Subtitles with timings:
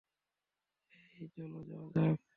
[0.91, 2.21] হেই চলো যাওয়া যাক।